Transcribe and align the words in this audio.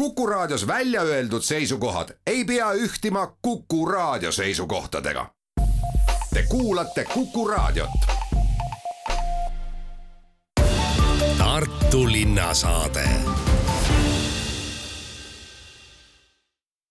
Kuku 0.00 0.26
Raadios 0.26 0.66
välja 0.66 1.02
öeldud 1.02 1.42
seisukohad 1.42 2.08
ei 2.26 2.44
pea 2.44 2.72
ühtima 2.72 3.36
Kuku 3.42 3.86
Raadio 3.86 4.32
seisukohtadega. 4.32 5.26
Te 6.34 6.42
kuulate 6.48 7.04
Kuku 7.14 7.48
Raadiot. 7.48 7.90
Tartu 11.38 12.12
linnasaade. 12.12 13.08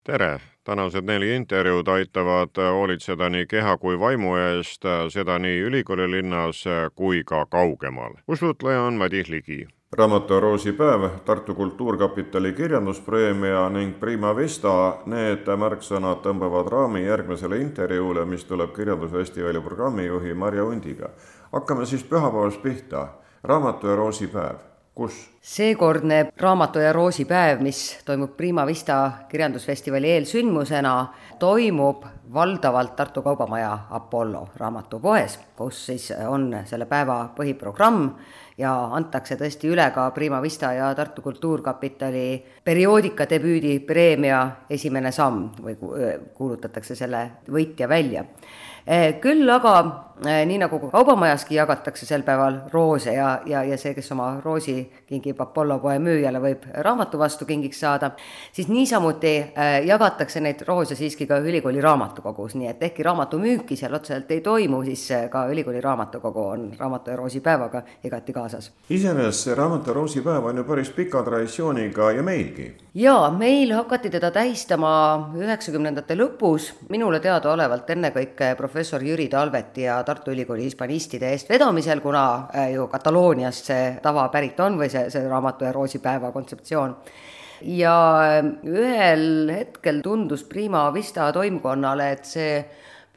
tere, 0.04 0.40
tänased 0.64 1.02
neli 1.02 1.36
intervjuud 1.36 1.88
aitavad 1.88 2.50
hoolitseda 2.72 3.30
nii 3.30 3.46
keha 3.46 3.78
kui 3.78 4.00
vaimu 4.00 4.36
eest, 4.36 4.86
seda 5.10 5.40
nii 5.40 5.60
ülikooli 5.60 6.12
linnas 6.12 6.64
kui 6.96 7.24
ka 7.26 7.46
kaugemal. 7.46 8.14
usutleja 8.28 8.82
on 8.82 8.94
Madis 8.94 9.30
Ligi 9.30 9.68
raamatu 9.92 10.40
Roosi 10.40 10.72
päev, 10.72 11.10
Tartu 11.26 11.56
Kultuurkapitali 11.56 12.54
kirjanduspreemia 12.54 13.70
ning 13.70 14.00
Prima 14.00 14.36
Vista, 14.36 14.72
need 15.06 15.50
märksõnad 15.50 16.22
tõmbavad 16.22 16.70
raami 16.70 17.02
järgmisele 17.08 17.58
intervjuule, 17.58 18.26
mis 18.26 18.46
tuleb 18.46 18.76
Kirjandusfestivali 18.76 19.62
programmijuhi 19.62 20.34
Marja 20.34 20.64
Undiga. 20.64 21.10
hakkame 21.52 21.86
siis 21.86 22.04
pühapäevast 22.04 22.62
pihta, 22.62 23.08
raamatu 23.44 23.88
ja 23.88 23.96
Roosi 23.96 24.28
päev 24.28 24.70
kus? 25.00 25.16
seekordne 25.42 26.28
Raamatu 26.38 26.82
ja 26.84 26.92
Roosi 26.94 27.24
päev, 27.26 27.62
mis 27.64 27.80
toimub 28.06 28.36
Prima 28.38 28.66
Vista 28.68 28.98
kirjandusfestivali 29.32 30.12
eelsündmusena, 30.18 30.94
toimub 31.40 32.04
valdavalt 32.34 32.96
Tartu 32.96 33.22
Kaubamaja 33.22 33.72
Apollo 33.90 34.50
raamatupoes, 34.60 35.40
kus 35.56 35.86
siis 35.86 36.12
on 36.28 36.52
selle 36.66 36.86
päeva 36.86 37.22
põhiprogramm 37.38 38.12
ja 38.60 38.74
antakse 39.00 39.40
tõesti 39.40 39.72
üle 39.72 39.88
ka 39.96 40.10
Prima 40.12 40.42
Vista 40.44 40.74
ja 40.76 40.92
Tartu 40.96 41.24
Kultuurkapitali 41.26 42.28
perioodika 42.64 43.26
debüüdi 43.30 43.80
preemia 43.80 44.44
esimene 44.70 45.12
samm 45.16 45.48
või 45.64 45.80
kuulutatakse 45.80 47.00
selle 47.00 47.30
võitja 47.48 47.90
välja 47.90 48.28
küll 49.22 49.50
aga 49.54 49.74
eh, 50.26 50.46
nii 50.50 50.58
nagu 50.64 50.80
kaubamajaski 50.90 51.56
jagatakse 51.56 52.08
sel 52.08 52.24
päeval 52.26 52.56
roose 52.74 53.14
ja, 53.14 53.28
ja, 53.46 53.62
ja 53.64 53.78
see, 53.78 53.94
kes 53.94 54.12
oma 54.16 54.32
roosi 54.44 54.76
kingib 55.08 55.40
Apollo 55.44 55.78
poe 55.84 56.00
müüjale, 56.02 56.42
võib 56.42 56.66
raamatu 56.86 57.20
vastu 57.22 57.46
kingiks 57.46 57.80
saada, 57.86 58.12
siis 58.56 58.68
niisamuti 58.72 59.34
eh, 59.38 59.76
jagatakse 59.86 60.42
neid 60.42 60.64
roose 60.68 60.98
siiski 60.98 61.28
ka 61.30 61.38
ülikooli 61.38 61.82
raamatukogus, 61.86 62.56
nii 62.58 62.72
et 62.72 62.82
ehkki 62.90 63.06
raamatu 63.06 63.38
müüki 63.42 63.78
seal 63.78 63.94
otseselt 63.94 64.32
ei 64.34 64.42
toimu, 64.42 64.82
siis 64.90 65.06
ka 65.30 65.46
ülikooli 65.54 65.82
raamatukogu 65.86 66.48
on 66.48 66.66
raamatu 66.80 67.14
ja 67.14 67.20
roosi 67.22 67.44
päevaga 67.46 67.84
igati 68.04 68.34
kaasas. 68.34 68.72
iseenesest 68.90 69.50
see 69.50 69.56
raamatu 69.56 69.94
ja 69.94 70.00
roosi 70.00 70.26
päev 70.26 70.50
on 70.50 70.64
ju 70.64 70.66
päris 70.66 70.90
pika 70.98 71.24
traditsiooniga 71.24 72.12
ja 72.18 72.24
meilgi. 72.24 72.72
jaa, 72.96 73.30
meil 73.32 73.74
hakati 73.78 74.10
teda 74.10 74.32
tähistama 74.32 74.92
üheksakümnendate 75.38 76.18
lõpus, 76.18 76.74
minule 76.90 77.20
teadaolevalt 77.20 77.90
ennekõike 77.90 78.56
professor 78.58 78.79
Jüri 79.04 79.28
Talveti 79.30 79.84
ja 79.84 79.98
Tartu 80.04 80.32
Ülikooli 80.32 80.64
hispanistide 80.64 81.32
eestvedamisel, 81.34 82.00
kuna 82.02 82.24
äh, 82.56 82.72
ju 82.74 82.88
Katalooniast 82.88 83.72
see 83.72 83.90
tava 84.04 84.28
pärit 84.34 84.60
on 84.60 84.78
või 84.80 84.90
see, 84.92 85.10
see 85.12 85.26
raamatu 85.28 85.68
ja 85.68 85.74
roosipäeva 85.76 86.32
kontseptsioon. 86.32 86.96
Ja 87.76 87.96
äh, 88.24 88.52
ühel 88.64 89.52
hetkel 89.52 90.02
tundus 90.06 90.44
Prima 90.48 90.88
Vista 90.94 91.32
toimkonnale, 91.36 92.12
et 92.16 92.26
see 92.26 92.54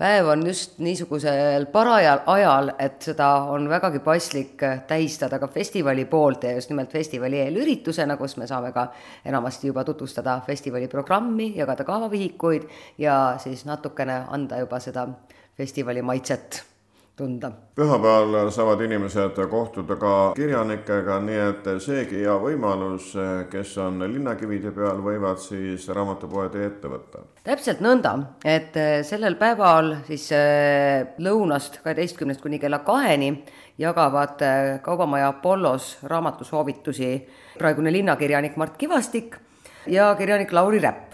päev 0.02 0.26
on 0.32 0.40
just 0.46 0.78
niisugusel 0.82 1.66
parajal 1.72 2.22
ajal, 2.26 2.72
et 2.82 3.04
seda 3.06 3.28
on 3.52 3.68
vägagi 3.70 4.00
paslik 4.02 4.64
tähistada 4.88 5.38
ka 5.38 5.46
festivali 5.52 6.04
poolt 6.10 6.46
ja 6.48 6.56
just 6.56 6.72
nimelt 6.72 6.90
festivali 6.92 7.38
eelüritusena, 7.44 8.16
kus 8.18 8.36
me 8.40 8.48
saame 8.50 8.72
ka 8.72 8.88
enamasti 9.24 9.70
juba 9.70 9.84
tutvustada 9.84 10.40
festivali 10.46 10.88
programmi, 10.88 11.52
jagada 11.56 11.84
kavavihikuid 11.84 12.66
ja 12.98 13.36
siis 13.38 13.62
natukene 13.68 14.24
anda 14.28 14.58
juba 14.64 14.80
seda 14.82 15.06
festivali 15.56 16.02
maitset 16.02 16.64
tunda. 17.16 17.50
pühapäeval 17.76 18.50
saavad 18.50 18.80
inimesed 18.80 19.36
kohtuda 19.50 19.96
ka 19.96 20.12
kirjanikega, 20.36 21.18
nii 21.20 21.40
et 21.48 21.68
seegi 21.84 22.22
hea 22.24 22.34
võimalus, 22.40 23.12
kes 23.50 23.74
on 23.84 24.00
linnakivide 24.02 24.72
peal, 24.72 25.02
võivad 25.04 25.40
siis 25.40 25.88
raamatupoe 25.88 26.48
tee 26.52 26.66
ette 26.66 26.88
võtta. 26.88 27.24
täpselt 27.44 27.84
nõnda, 27.84 28.14
et 28.44 28.76
sellel 29.08 29.36
päeval 29.40 29.96
siis 30.08 30.30
äh, 30.36 31.12
lõunast 31.18 31.82
kaheteistkümnest 31.84 32.42
kuni 32.42 32.58
kella 32.58 32.80
kaheni 32.86 33.32
jagavad 33.78 34.42
äh, 34.42 34.74
Kaubamaja 34.82 35.28
Apollos 35.28 35.96
raamatusoovitusi 36.02 37.14
praegune 37.58 37.92
linnakirjanik 37.92 38.56
Mart 38.56 38.76
Kivastik 38.76 39.36
ja 39.86 40.14
kirjanik 40.18 40.52
Lauri 40.52 40.80
Räpp 40.80 41.11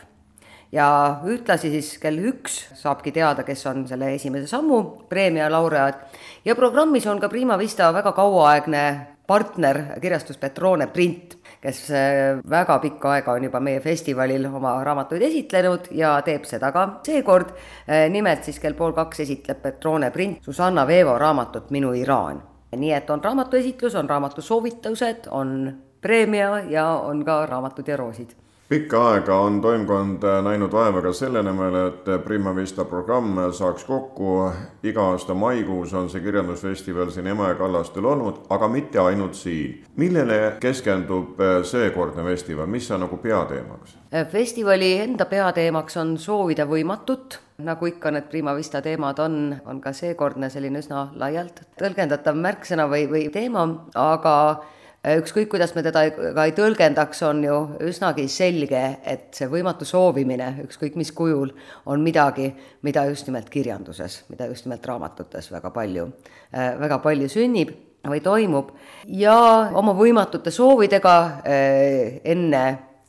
ja 0.73 0.89
ühtlasi 1.25 1.71
siis 1.73 1.95
kell 2.03 2.19
üks 2.31 2.59
saabki 2.77 3.13
teada, 3.13 3.45
kes 3.47 3.67
on 3.71 3.87
selle 3.89 4.13
esimese 4.15 4.51
sammu 4.51 4.83
preemia 5.09 5.49
laureaat 5.53 6.19
ja 6.45 6.57
programmis 6.57 7.07
on 7.07 7.21
ka 7.21 7.29
Prima 7.29 7.59
Vista 7.59 7.93
väga 7.95 8.13
kauaaegne 8.13 8.85
partner, 9.29 9.83
kirjastus 10.01 10.39
Petrone 10.41 10.87
Print, 10.87 11.37
kes 11.61 11.83
äh, 11.91 12.39
väga 12.51 12.79
pikka 12.81 13.13
aega 13.13 13.35
on 13.37 13.45
juba 13.45 13.61
meie 13.61 13.81
festivalil 13.85 14.47
oma 14.49 14.73
raamatuid 14.85 15.25
esitlenud 15.29 15.91
ja 15.93 16.15
teeb 16.25 16.47
seda 16.49 16.71
ka 16.73 16.87
seekord. 17.05 17.53
Äh, 17.85 18.07
nimelt 18.13 18.49
siis 18.49 18.61
kell 18.63 18.77
pool 18.79 18.97
kaks 18.97 19.25
esitleb 19.27 19.61
Petrone 19.63 20.11
Print 20.15 20.45
Susanna 20.45 20.87
Veevo 20.89 21.19
raamatut 21.19 21.71
Minu 21.71 21.93
Iraan. 21.93 22.43
nii 22.77 22.93
et 22.93 23.11
on 23.11 23.23
raamatuesitlus, 23.25 23.95
on 23.95 24.09
raamatusoovitused, 24.09 25.29
on 25.31 25.73
preemia 26.01 26.61
ja 26.69 26.85
on 26.89 27.25
ka 27.25 27.47
raamatud 27.47 27.89
ja 27.89 27.97
roosid 27.97 28.37
pikka 28.69 29.11
aega 29.11 29.37
on 29.41 29.61
toimkond 29.61 30.23
näinud 30.43 30.73
vaeva 30.73 31.01
ka 31.03 31.13
selle 31.13 31.43
nimel, 31.43 31.77
et 31.87 32.11
Prima 32.25 32.53
Vista 32.57 32.85
programm 32.85 33.39
saaks 33.53 33.85
kokku. 33.85 34.51
iga 34.83 35.03
aasta 35.11 35.35
maikuus 35.35 35.95
on 35.95 36.11
see 36.11 36.21
kirjandusfestival 36.21 37.11
siin 37.11 37.27
Emajõe 37.27 37.55
kallastel 37.59 38.05
olnud, 38.05 38.45
aga 38.51 38.69
mitte 38.69 38.99
ainult 38.99 39.35
siin. 39.35 39.85
millele 39.97 40.57
keskendub 40.61 41.41
seekordne 41.63 42.25
festival, 42.25 42.67
mis 42.67 42.91
on 42.91 43.01
nagu 43.01 43.17
peateemaks? 43.17 43.97
festivali 44.33 44.99
enda 44.99 45.25
peateemaks 45.25 45.97
on 45.97 46.19
soovida 46.19 46.67
võimatut 46.67 47.41
nagu 47.59 47.87
ikka 47.87 48.11
need 48.11 48.29
Prima 48.29 48.55
Vista 48.57 48.83
teemad 48.83 49.19
on, 49.19 49.57
on 49.67 49.81
ka 49.81 49.93
seekordne 49.93 50.51
selline 50.51 50.79
üsna 50.79 51.09
laialt 51.15 51.63
tõlgendatav 51.81 52.37
märksõna 52.37 52.87
või, 52.89 53.09
või 53.11 53.31
teema, 53.33 53.65
aga 53.95 54.35
Äh, 54.49 54.78
ükskõik, 55.07 55.49
kuidas 55.53 55.75
me 55.77 55.83
teda 55.87 56.03
ka 56.11 56.45
ei 56.49 56.55
tõlgendaks, 56.57 57.21
on 57.29 57.43
ju 57.45 57.59
üsnagi 57.87 58.27
selge, 58.33 58.83
et 59.07 59.29
see 59.37 59.49
võimatu 59.51 59.87
soovimine, 59.87 60.51
ükskõik 60.65 60.97
mis 60.99 61.13
kujul, 61.15 61.53
on 61.87 62.03
midagi, 62.03 62.51
mida 62.83 63.05
just 63.11 63.29
nimelt 63.31 63.51
kirjanduses, 63.53 64.25
mida 64.33 64.49
just 64.51 64.67
nimelt 64.67 64.87
raamatutes 64.87 65.53
väga 65.55 65.71
palju, 65.75 66.09
äh, 66.53 66.75
väga 66.81 66.99
palju 67.05 67.29
sünnib 67.31 67.73
või 68.09 68.21
toimub. 68.25 68.75
Ja 69.07 69.71
oma 69.79 69.95
võimatute 69.95 70.51
soovidega 70.55 71.17
äh, 71.47 72.21
enne 72.25 72.67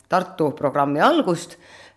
Tartu 0.09 0.47
programmi 0.57 0.97
algust 1.05 1.51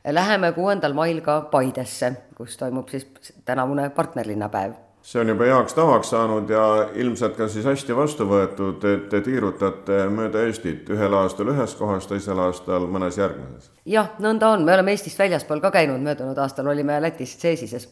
läheme 0.05 0.51
kuuendal 0.53 0.93
mail 0.93 1.23
ka 1.25 1.39
Paidesse, 1.49 2.11
kus 2.37 2.59
toimub 2.61 2.91
siis 2.93 3.07
tänavune 3.49 3.89
partnerlinnapäev 3.97 4.92
see 5.03 5.21
on 5.21 5.29
juba 5.29 5.45
heaks 5.51 5.75
tavaks 5.75 6.11
saanud 6.15 6.51
ja 6.51 6.89
ilmselt 6.95 7.35
ka 7.37 7.49
siis 7.51 7.67
hästi 7.67 7.97
vastu 7.97 8.27
võetud, 8.29 8.85
et 8.87 9.09
te 9.11 9.21
tiirutate 9.25 10.05
mööda 10.15 10.45
Eestit 10.47 10.89
ühel 10.95 11.17
aastal 11.19 11.51
ühes 11.51 11.75
kohas, 11.79 12.07
teisel 12.07 12.39
aastal 12.39 12.87
mõnes 12.87 13.19
järgmises. 13.19 13.71
jah, 13.87 14.13
nõnda 14.23 14.53
on, 14.55 14.65
me 14.65 14.75
oleme 14.77 14.95
Eestist 14.95 15.19
väljaspool 15.19 15.61
ka 15.65 15.73
käinud, 15.75 16.01
möödunud 16.03 16.39
aastal 16.39 16.71
olime 16.71 17.01
Lätis 17.03 17.35
Ceesises. 17.39 17.89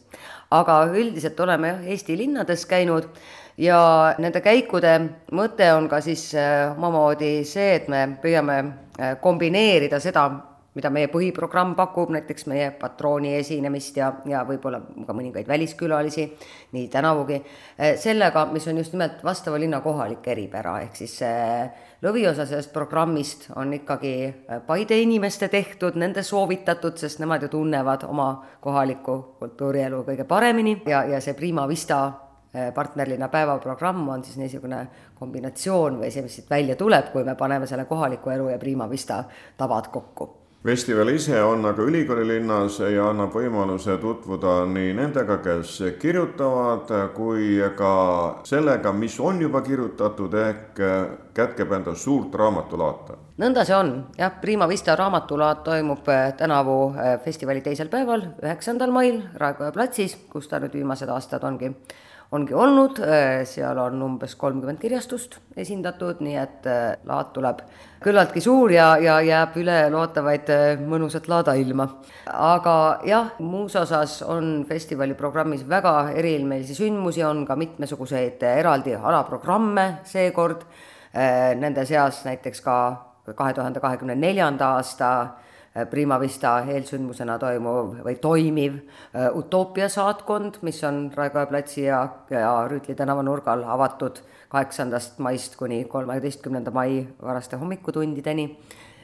aga 0.50 0.84
üldiselt 0.94 1.40
oleme 1.40 1.74
jah, 1.74 1.86
Eesti 1.94 2.18
linnades 2.18 2.66
käinud 2.66 3.10
ja 3.58 3.80
nende 4.18 4.40
käikude 4.40 4.94
mõte 5.32 5.72
on 5.74 5.88
ka 5.90 6.00
siis 6.04 6.30
äh, 6.34 6.70
omamoodi 6.76 7.40
see, 7.44 7.74
et 7.80 7.88
me 7.88 8.06
püüame 8.22 8.60
äh, 8.60 9.16
kombineerida 9.20 10.00
seda, 10.00 10.28
mida 10.74 10.90
meie 10.94 11.08
põhiprogramm 11.10 11.74
pakub, 11.78 12.12
näiteks 12.14 12.46
meie 12.50 12.68
patrooni 12.78 13.32
esinemist 13.40 13.96
ja, 13.98 14.12
ja 14.30 14.44
võib-olla 14.46 14.78
ka 15.06 15.14
mõningaid 15.16 15.48
väliskülalisi, 15.50 16.28
nii 16.76 16.86
tänavugi, 16.92 17.40
eh, 17.76 17.96
sellega, 17.98 18.44
mis 18.52 18.68
on 18.70 18.78
just 18.78 18.94
nimelt 18.94 19.24
vastava 19.26 19.58
linna 19.58 19.80
kohalik 19.82 20.28
eripära, 20.30 20.76
ehk 20.84 21.00
siis 21.02 21.16
eh, 21.26 21.90
lõviosa 22.06 22.46
sellest 22.46 22.72
programmist 22.74 23.48
on 23.56 23.74
ikkagi 23.80 24.14
eh, 24.30 24.62
Paide 24.66 25.00
inimeste 25.02 25.50
tehtud, 25.50 25.98
nende 25.98 26.22
soovitatud, 26.22 26.98
sest 27.00 27.18
nemad 27.22 27.42
ju 27.42 27.50
tunnevad 27.50 28.06
oma 28.06 28.30
kohalikku 28.62 29.20
kultuurielu 29.40 30.04
kõige 30.06 30.26
paremini. 30.28 30.76
Ja, 30.86 31.02
ja 31.08 31.20
see 31.20 31.34
Prima 31.34 31.66
Vista 31.68 32.02
partnerlinna 32.74 33.28
päevaprogramm 33.30 34.08
on 34.10 34.24
siis 34.26 34.40
niisugune 34.40 34.80
kombinatsioon 35.18 36.00
või 36.02 36.10
see, 36.10 36.24
mis 36.26 36.40
siit 36.40 36.50
välja 36.50 36.74
tuleb, 36.78 37.12
kui 37.14 37.22
me 37.26 37.36
paneme 37.38 37.70
selle 37.70 37.86
kohaliku 37.86 38.34
elu 38.34 38.50
ja 38.50 38.58
Prima 38.58 38.90
Vista 38.90 39.22
tavad 39.58 39.86
kokku 39.94 40.39
festival 40.64 41.08
ise 41.08 41.42
on 41.42 41.64
aga 41.64 41.82
ülikooli 41.82 42.26
linnas 42.28 42.78
ja 42.84 43.06
annab 43.10 43.32
võimaluse 43.32 43.96
tutvuda 44.00 44.66
nii 44.68 44.92
nendega, 44.98 45.38
kes 45.40 45.78
kirjutavad, 46.00 46.90
kui 47.16 47.56
ka 47.76 47.92
sellega, 48.44 48.92
mis 48.92 49.16
on 49.20 49.40
juba 49.40 49.62
kirjutatud, 49.64 50.36
ehk 50.36 50.82
kätkeb 51.34 51.72
endas 51.72 52.04
suurt 52.04 52.34
raamatulaata. 52.34 53.16
nõnda 53.40 53.64
see 53.64 53.76
on, 53.76 53.94
jah, 54.18 54.34
Prima 54.40 54.68
Vista 54.68 54.96
raamatulaat 54.96 55.64
toimub 55.64 56.08
eh, 56.08 56.34
tänavu 56.36 56.76
eh, 56.92 57.16
festivali 57.24 57.64
teisel 57.64 57.88
päeval, 57.88 58.26
üheksandal 58.42 58.92
mail 58.92 59.22
Raekoja 59.34 59.72
platsis, 59.72 60.18
kus 60.28 60.48
ta 60.48 60.60
nüüd 60.60 60.76
viimased 60.76 61.08
aastad 61.08 61.44
ongi 61.44 61.72
ongi 62.30 62.54
olnud, 62.54 63.00
äh, 63.02 63.42
seal 63.48 63.78
on 63.82 64.02
umbes 64.06 64.36
kolmkümmend 64.38 64.78
kirjastust 64.78 65.40
esindatud, 65.58 66.20
nii 66.22 66.36
et 66.38 66.68
äh, 66.70 66.92
laat 67.08 67.32
tuleb 67.34 67.64
küllaltki 68.00 68.42
suur 68.44 68.70
ja, 68.70 68.92
ja 69.02 69.16
jääb 69.26 69.58
üle 69.58 69.78
loodavaid 69.90 70.52
äh, 70.54 70.84
mõnusat 70.86 71.26
laadailma. 71.30 71.88
aga 72.30 72.76
jah, 73.08 73.34
muus 73.42 73.74
osas 73.76 74.20
on 74.22 74.64
festivali 74.68 75.18
programmis 75.18 75.66
väga 75.68 76.12
eriilmelisi 76.14 76.78
sündmusi, 76.78 77.24
on 77.26 77.42
ka 77.46 77.58
mitmesuguseid 77.58 78.42
eraldi 78.54 78.94
alaprogramme 78.94 79.90
seekord, 80.04 80.62
nende 81.58 81.82
seas 81.82 82.22
näiteks 82.22 82.60
ka 82.62 82.76
kahe 83.34 83.54
tuhande 83.54 83.80
kahekümne 83.82 84.14
neljanda 84.14 84.76
aasta 84.76 85.08
Prima 85.90 86.16
Vista 86.18 86.56
eelsündmusena 86.66 87.36
toimuv 87.38 88.00
või 88.02 88.16
toimiv 88.18 88.80
äh, 88.80 89.28
Utoopia 89.38 89.86
saatkond, 89.88 90.58
mis 90.66 90.80
on 90.84 91.04
Raekoja 91.14 91.46
platsi 91.46 91.84
ja, 91.84 92.00
ja 92.30 92.50
Rüütli 92.66 92.96
tänava 92.98 93.22
nurgal 93.22 93.62
avatud 93.62 94.18
kaheksandast 94.50 95.20
maist 95.22 95.54
kuni 95.56 95.84
kolmeteistkümnenda 95.84 96.74
mai 96.74 97.04
varaste 97.22 97.56
hommikutundideni. 97.56 98.58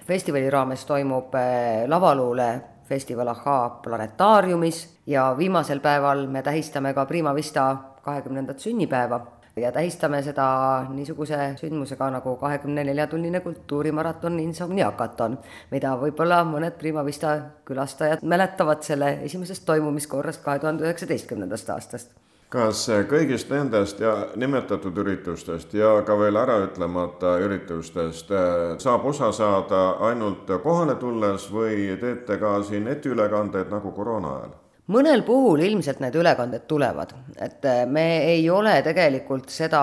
festivali 0.07 0.51
raames 0.51 0.85
toimub 0.85 1.35
äh, 1.35 1.87
lavaluule 1.87 2.61
festival 2.89 3.29
Ahhaa 3.29 3.71
planetaariumis 3.71 4.99
ja 5.07 5.35
viimasel 5.39 5.81
päeval 5.81 6.27
me 6.27 6.43
tähistame 6.43 6.95
ka 6.95 7.07
Prima 7.07 7.35
Vista 7.35 7.77
kahekümnendat 8.03 8.59
sünnipäeva 8.59 9.36
ja 9.57 9.73
tähistame 9.73 10.19
seda 10.23 10.47
niisuguse 10.93 11.37
sündmusega 11.57 12.11
nagu 12.11 12.35
kahekümne 12.37 12.85
neljatunnine 12.85 13.41
kultuurimaraton 13.41 14.37
Insomniakaton, 14.41 15.39
mida 15.71 15.95
võib-olla 15.97 16.43
mõned 16.45 16.77
Prima 16.77 17.05
Vista 17.05 17.39
külastajad 17.65 18.21
mäletavad 18.23 18.85
selle 18.85 19.15
esimesest 19.25 19.65
toimumiskorrast 19.65 20.45
kahe 20.45 20.61
tuhande 20.61 20.85
üheksateistkümnendast 20.85 21.73
aastast 21.73 22.13
kas 22.53 22.85
kõigist 23.11 23.49
nendest 23.51 24.01
ja 24.01 24.13
nimetatud 24.37 25.01
üritustest 25.03 25.73
ja 25.75 25.89
ka 26.07 26.19
veel 26.21 26.37
äraütlemata 26.37 27.39
üritustest 27.43 28.31
eh, 28.31 28.77
saab 28.79 29.09
osa 29.09 29.33
saada 29.33 29.83
ainult 30.11 30.53
kohale 30.63 30.95
tulles 31.01 31.49
või 31.53 31.97
teete 32.01 32.39
ka 32.39 32.61
siin 32.63 32.87
etiülekandeid 32.93 33.73
nagu 33.73 33.97
koroona 33.97 34.37
ajal? 34.37 34.55
Mõnel 34.93 35.25
puhul 35.27 35.65
ilmselt 35.67 36.01
need 36.05 36.15
ülekanded 36.19 36.67
tulevad, 36.71 37.15
et 37.41 37.65
äh, 37.67 37.85
me 37.91 38.07
ei 38.31 38.49
ole 38.51 38.79
tegelikult 38.87 39.51
seda 39.51 39.83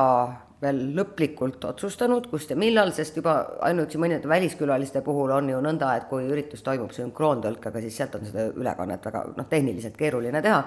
veel 0.63 0.79
lõplikult 0.95 1.65
otsustanud, 1.67 2.29
kust 2.31 2.53
ja 2.53 2.57
millal, 2.59 2.93
sest 2.95 3.17
juba 3.19 3.35
ainuüksi 3.67 3.99
mõnede 3.99 4.29
väliskülaliste 4.31 5.01
puhul 5.03 5.33
on 5.35 5.49
ju 5.51 5.59
nõnda, 5.63 5.91
et 5.97 6.07
kui 6.07 6.27
üritus 6.31 6.63
toimub 6.63 6.93
sünkroontõlkega, 6.95 7.81
siis 7.83 7.97
sealt 7.99 8.15
on 8.19 8.27
seda 8.29 8.47
ülekannet 8.55 9.03
väga 9.09 9.25
noh, 9.35 9.47
tehniliselt 9.49 9.97
keeruline 9.99 10.41
teha. 10.41 10.63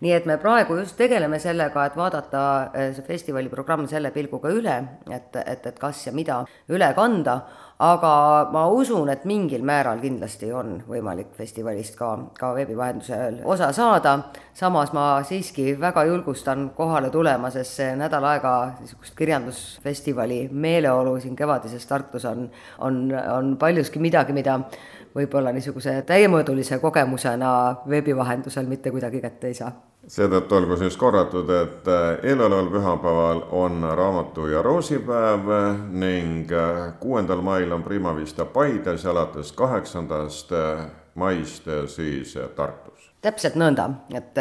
nii 0.00 0.12
et 0.16 0.26
me 0.26 0.38
praegu 0.40 0.78
just 0.78 0.96
tegeleme 0.96 1.38
sellega, 1.38 1.82
et 1.84 1.96
vaadata 1.96 2.42
äh, 2.70 2.92
see 2.96 3.04
festivali 3.04 3.50
programm 3.52 3.88
selle 3.88 4.14
pilguga 4.14 4.52
üle, 4.54 4.76
et, 5.10 5.36
et, 5.42 5.66
et 5.66 5.78
kas 5.78 6.06
ja 6.06 6.12
mida 6.12 6.44
üle 6.68 6.94
kanda 6.96 7.40
aga 7.80 8.12
ma 8.52 8.66
usun, 8.68 9.08
et 9.08 9.24
mingil 9.24 9.62
määral 9.64 10.02
kindlasti 10.02 10.50
on 10.52 10.74
võimalik 10.88 11.32
festivalist 11.36 11.96
ka, 11.96 12.10
ka 12.36 12.52
veebi 12.56 12.76
vahendusel 12.76 13.40
osa 13.48 13.70
saada, 13.72 14.16
samas 14.54 14.92
ma 14.92 15.06
siiski 15.24 15.72
väga 15.80 16.04
julgustan 16.10 16.68
kohale 16.76 17.08
tulema, 17.10 17.50
sest 17.50 17.80
see 17.80 17.90
nädal 17.96 18.26
aega 18.28 18.54
niisugust 18.82 19.16
kirjandusfestivali 19.16 20.42
meeleolu 20.52 21.16
siin 21.20 21.36
kevadises 21.36 21.86
Tartus 21.88 22.28
on, 22.28 22.50
on, 22.78 23.06
on 23.32 23.54
paljuski 23.56 24.02
midagi, 24.02 24.36
mida 24.36 24.60
võib-olla 25.16 25.54
niisuguse 25.56 26.02
täiemõõdulise 26.06 26.78
kogemusena 26.84 27.54
veebi 27.88 28.16
vahendusel 28.16 28.68
mitte 28.68 28.92
kuidagi 28.92 29.24
kätte 29.24 29.48
ei 29.48 29.56
saa 29.56 29.72
seetõttu 30.10 30.56
olgu 30.58 30.76
siis 30.80 30.96
korratud, 30.98 31.50
et 31.54 31.88
äh, 31.88 32.24
eeloleval 32.32 32.70
pühapäeval 32.72 33.42
on 33.56 33.84
raamatu 33.96 34.48
ja 34.50 34.62
roosipäev 34.62 35.50
ning 35.90 36.50
äh, 36.52 36.92
kuuendal 37.00 37.42
mail 37.46 37.72
on 37.72 37.82
Prima 37.86 38.16
Vista 38.16 38.44
Paides 38.44 39.04
ja 39.04 39.10
alates 39.14 39.52
kaheksandast 39.52 40.52
äh, 40.52 40.88
maist 41.14 41.64
siis 41.90 42.34
Tartus. 42.56 43.10
täpselt 43.20 43.54
nõnda, 43.60 43.84
et 44.14 44.38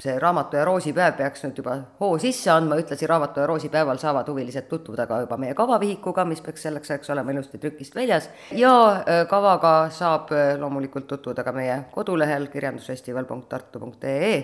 see 0.00 0.14
raamatu 0.18 0.56
ja 0.56 0.64
roosipäev 0.64 1.16
peaks 1.18 1.42
nüüd 1.44 1.58
juba 1.60 1.74
hoo 2.00 2.18
sisse 2.22 2.50
andma, 2.50 2.78
ühtlasi 2.80 3.06
raamatu 3.10 3.42
ja 3.42 3.46
roosipäeval 3.50 3.98
saavad 4.00 4.28
huvilised 4.30 4.68
tutvuda 4.70 5.06
ka 5.10 5.20
juba 5.26 5.36
meie 5.36 5.54
kavavihikuga, 5.58 6.24
mis 6.24 6.40
peaks 6.40 6.62
selleks 6.66 6.90
ajaks 6.94 7.10
olema 7.12 7.34
ilusti 7.34 7.58
trükist 7.58 7.94
väljas. 7.98 8.30
Ja 8.52 9.04
kavaga 9.30 9.90
saab 9.90 10.30
loomulikult 10.58 11.06
tutvuda 11.10 11.44
ka 11.44 11.52
meie 11.52 11.82
kodulehel 11.92 12.46
kirjandusfestival.tartu.ee 12.54 14.38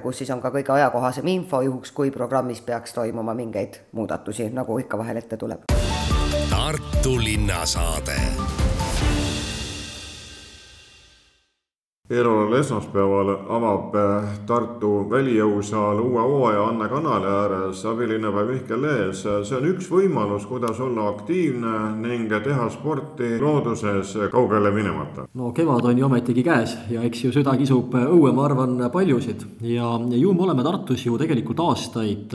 kus 0.00 0.18
siis 0.18 0.30
on 0.30 0.40
ka 0.40 0.50
kõige 0.52 0.74
ajakohasem 0.76 1.26
info 1.32 1.62
juhuks, 1.64 1.92
kui 1.92 2.10
programmis 2.10 2.60
peaks 2.60 2.92
toimuma 2.92 3.34
mingeid 3.34 3.80
muudatusi, 3.92 4.50
nagu 4.52 4.78
ikka 4.78 4.98
vahel 4.98 5.22
ette 5.22 5.36
tuleb. 5.40 5.70
Tartu 6.50 7.16
linnasaade 7.18 8.18
eeloleval 12.10 12.58
esmaspäeval 12.58 13.28
avab 13.54 13.94
eh, 13.94 14.30
Tartu 14.46 14.90
välijõusaal 15.10 16.00
uue 16.02 16.24
hooaja 16.26 16.64
Anne 16.66 16.88
kanali 16.90 17.28
ääres 17.30 17.84
abilinnapea 17.86 18.44
Mihkel 18.48 18.82
Lees. 18.82 19.22
see 19.22 19.56
on 19.56 19.68
üks 19.70 19.90
võimalus, 19.90 20.46
kuidas 20.50 20.80
olla 20.80 21.06
aktiivne 21.12 21.76
ning 22.02 22.32
teha 22.44 22.66
sporti 22.70 23.36
looduses 23.40 24.16
kaugele 24.32 24.74
minemata. 24.74 25.28
no 25.34 25.52
kevad 25.52 25.86
on 25.86 25.98
ju 25.98 26.06
ometigi 26.06 26.42
käes 26.42 26.76
ja 26.90 27.02
eks 27.06 27.24
ju 27.24 27.32
süda 27.32 27.54
kisub 27.56 27.94
õue, 27.94 28.34
ma 28.34 28.44
arvan, 28.48 28.90
paljusid 28.92 29.46
ja, 29.60 29.94
ju 30.10 30.34
me 30.34 30.46
oleme 30.48 30.66
Tartus 30.66 31.06
ju 31.06 31.18
tegelikult 31.18 31.60
aastaid 31.60 32.34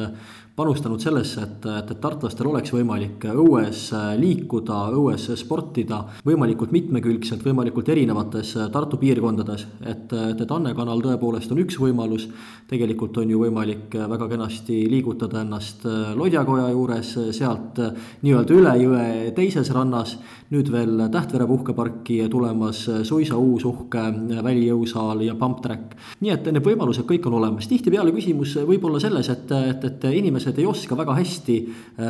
panustanud 0.56 1.02
sellesse, 1.04 1.42
et, 1.44 1.66
et, 1.68 1.90
et 1.92 2.00
tartlastel 2.02 2.48
oleks 2.48 2.72
võimalik 2.72 3.28
õues 3.34 3.90
liikuda, 4.20 4.86
õues 4.96 5.28
sportida 5.40 6.06
võimalikult 6.26 6.72
mitmekülgselt, 6.76 7.44
võimalikult 7.44 7.92
erinevates 7.92 8.54
Tartu 8.72 9.00
piirkondades. 9.02 9.65
Et, 9.86 10.14
et, 10.14 10.42
et 10.42 10.52
Anne 10.52 10.74
kanal 10.78 11.02
tõepoolest 11.04 11.52
on 11.54 11.62
üks 11.64 11.78
võimalus, 11.82 12.28
tegelikult 12.70 13.18
on 13.22 13.30
ju 13.30 13.40
võimalik 13.42 13.94
väga 14.10 14.28
kenasti 14.32 14.84
liigutada 14.90 15.44
ennast 15.44 15.86
Lodjakoja 16.18 16.70
juures, 16.74 17.12
sealt 17.36 17.80
nii-öelda 18.26 18.56
üle 18.56 18.74
jõe 18.82 19.06
teises 19.38 19.70
rannas, 19.76 20.16
nüüd 20.54 20.72
veel 20.74 21.06
Tähtvere 21.12 21.48
puhkeparki 21.50 22.20
tulemas 22.32 22.84
suisa 23.08 23.38
uus 23.38 23.66
uhke 23.68 24.04
välijõusaal 24.46 25.22
ja 25.26 25.36
pump 25.40 25.62
track. 25.64 25.96
nii 26.22 26.34
et 26.34 26.50
need 26.52 26.66
võimalused 26.66 27.06
kõik 27.08 27.28
on 27.30 27.38
olemas, 27.40 27.70
tihtipeale 27.70 28.14
küsimus 28.16 28.56
võib 28.66 28.86
olla 28.90 29.00
selles, 29.04 29.30
et, 29.30 29.52
et, 29.52 29.86
et 29.90 30.10
inimesed 30.22 30.58
ei 30.60 30.66
oska 30.70 30.98
väga 30.98 31.18
hästi 31.20 31.60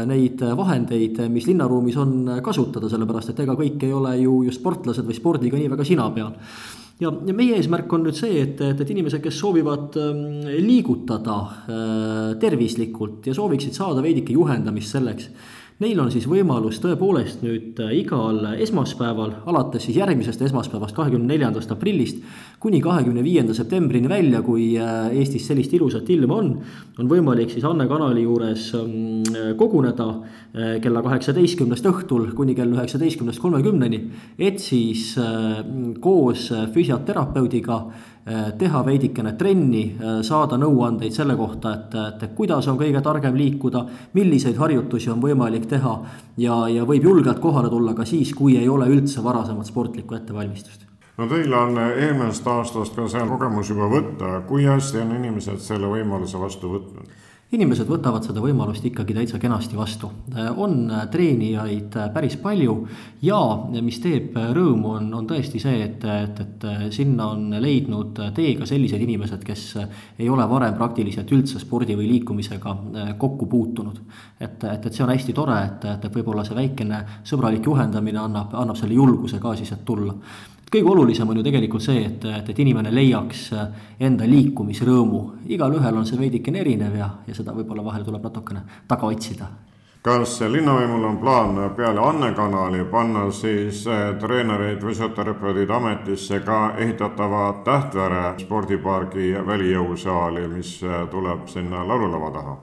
neid 0.07 0.41
vahendeid, 0.57 1.19
mis 1.31 1.47
linnaruumis 1.49 1.99
on, 2.01 2.15
kasutada, 2.45 2.89
sellepärast 2.91 3.33
et 3.33 3.43
ega 3.45 3.57
kõik 3.59 3.83
ei 3.85 3.93
ole 3.93 4.15
ju, 4.21 4.41
ju 4.47 4.55
sportlased 4.55 5.05
või 5.05 5.17
spordiga 5.17 5.59
nii 5.59 5.71
väga 5.75 5.87
sina 5.87 6.09
peal 6.15 6.33
ja, 7.01 7.11
ja 7.11 7.35
meie 7.35 7.57
eesmärk 7.59 7.91
on 7.95 8.05
nüüd 8.07 8.17
see, 8.17 8.39
et, 8.43 8.61
et, 8.63 8.81
et 8.81 8.93
inimesed, 8.95 9.21
kes 9.23 9.39
soovivad 9.41 9.97
ähm, 10.01 10.23
liigutada 10.65 11.37
äh, 11.41 12.31
tervislikult 12.41 13.27
ja 13.29 13.35
sooviksid 13.35 13.75
saada 13.77 14.03
veidike 14.05 14.35
juhendamist 14.35 14.95
selleks 14.95 15.29
Neil 15.83 15.99
on 15.99 16.07
siis 16.07 16.23
võimalus 16.31 16.77
tõepoolest 16.79 17.41
nüüd 17.43 17.81
äh, 17.83 17.89
igal 17.99 18.37
esmaspäeval, 18.63 19.33
alates 19.51 19.83
siis 19.83 19.97
järgmisest 19.99 20.45
esmaspäevast, 20.47 20.95
kahekümne 20.95 21.27
neljandast 21.27 21.73
aprillist 21.75 22.21
kuni 22.63 22.79
kahekümne 22.79 23.19
viienda 23.25 23.51
septembrini 23.57 24.07
välja, 24.07 24.39
kui 24.45 24.69
äh, 24.79 25.09
Eestis 25.19 25.49
sellist 25.51 25.75
ilusat 25.75 26.07
ilma 26.15 26.37
on, 26.39 26.53
on 26.95 27.11
võimalik 27.11 27.51
siis 27.51 27.67
Anne 27.67 27.89
kanali 27.91 28.23
juures 28.23 28.69
ähm, 28.79 29.27
koguneda 29.59 30.07
äh, 30.13 30.71
kella 30.79 31.03
kaheksateistkümnest 31.03 31.91
õhtul 31.91 32.29
kuni 32.39 32.55
kella 32.55 32.79
üheksateistkümnest 32.79 33.43
kolmekümneni, 33.43 33.99
et 34.39 34.63
siis 34.63 35.11
koos 35.99 36.47
füsioterapeudiga 36.71 37.81
teha 38.57 38.81
veidikene 38.85 39.35
trenni, 39.37 39.83
äh, 39.93 40.15
saada 40.25 40.57
nõuandeid 40.57 41.13
selle 41.13 41.35
kohta, 41.37 41.73
et, 41.75 41.97
et 42.25 42.31
kuidas 42.37 42.65
on 42.71 42.79
kõige 42.79 43.01
targem 43.05 43.37
liikuda, 43.37 43.83
milliseid 44.17 44.57
harjutusi 44.57 45.11
on 45.13 45.21
võimalik 45.21 45.67
teha 45.69 45.93
ja, 46.41 46.57
ja 46.73 46.87
võib 46.89 47.05
julgelt 47.05 47.39
kohale 47.43 47.69
tulla 47.69 47.93
ka 47.93 48.05
siis, 48.05 48.33
kui 48.33 48.57
ei 48.57 48.69
ole 48.69 48.89
üldse 48.89 49.23
varasemat 49.23 49.69
sportlikku 49.69 50.17
ettevalmistust 50.17 50.87
no 51.17 51.27
teil 51.31 51.53
on 51.53 51.77
eelmisest 51.79 52.47
aastast 52.49 52.97
ka 52.97 53.05
seal 53.11 53.29
kogemus 53.29 53.69
juba 53.71 53.87
võtta, 53.93 54.39
kui 54.49 54.65
hästi 54.65 55.03
on 55.03 55.13
inimesed 55.19 55.61
selle 55.63 55.91
võimaluse 55.91 56.41
vastu 56.41 56.73
võtnud? 56.73 57.13
Inimesed 57.55 57.87
võtavad 57.89 58.25
seda 58.25 58.41
võimalust 58.43 58.85
ikkagi 58.85 59.15
täitsa 59.15 59.39
kenasti 59.41 59.77
vastu. 59.77 60.09
on 60.57 60.91
treenijaid 61.11 61.97
päris 62.13 62.37
palju 62.41 62.75
ja 63.23 63.39
mis 63.81 63.99
teeb 64.03 64.35
rõõmu, 64.35 64.95
on, 64.99 65.11
on 65.13 65.27
tõesti 65.27 65.61
see, 65.61 65.83
et, 65.85 66.03
et, 66.03 66.41
et 66.41 66.65
sinna 66.93 67.29
on 67.33 67.55
leidnud 67.61 68.19
tee 68.35 68.55
ka 68.59 68.67
sellised 68.69 69.01
inimesed, 69.01 69.43
kes 69.45 69.65
ei 70.19 70.29
ole 70.29 70.47
varem 70.49 70.75
praktiliselt 70.77 71.31
üldse 71.31 71.59
spordi 71.59 71.95
või 71.97 72.09
liikumisega 72.15 72.75
kokku 73.21 73.47
puutunud. 73.51 74.01
et, 74.39 74.63
et, 74.63 74.85
et 74.85 74.91
see 74.93 75.05
on 75.05 75.13
hästi 75.13 75.33
tore, 75.33 75.61
et, 75.69 75.87
et, 75.93 76.09
et 76.09 76.19
võib-olla 76.19 76.43
see 76.45 76.57
väikene 76.57 77.03
sõbralik 77.23 77.65
juhendamine 77.65 78.19
annab, 78.19 78.53
annab 78.53 78.79
selle 78.79 78.97
julguse 78.97 79.39
ka 79.39 79.55
siis, 79.55 79.71
et 79.71 79.85
tulla 79.85 80.15
kõige 80.75 80.91
olulisem 80.91 81.29
on 81.29 81.37
ju 81.39 81.43
tegelikult 81.45 81.83
see, 81.83 82.01
et, 82.03 82.25
et, 82.27 82.49
et 82.51 82.59
inimene 82.59 82.91
leiaks 82.91 83.45
enda 83.99 84.27
liikumisrõõmu. 84.27 85.21
igalühel 85.55 86.01
on 86.01 86.05
see 86.05 86.19
veidikene 86.19 86.59
erinev 86.59 86.97
ja, 86.99 87.09
ja 87.27 87.35
seda 87.35 87.55
võib-olla 87.55 87.85
vahel 87.85 88.03
tuleb 88.03 88.23
natukene 88.23 88.65
taga 88.87 89.07
otsida. 89.07 89.47
kas 90.05 90.41
linnavõimul 90.41 91.05
on 91.07 91.17
plaan 91.17 91.55
peale 91.77 92.01
Anne 92.01 92.33
kanali 92.33 92.83
panna 92.91 93.31
siis 93.31 93.87
eh, 93.87 94.13
treenereid, 94.19 94.81
füsioterapeudid 94.81 95.69
ametisse 95.69 96.39
ka 96.39 96.75
ehitatava 96.77 97.61
Tähtvere 97.65 98.33
spordipargi 98.39 99.33
välijõusaali, 99.47 100.47
mis 100.47 100.81
eh, 100.83 101.07
tuleb 101.11 101.47
sinna 101.47 101.87
laululava 101.87 102.31
taha? 102.31 102.57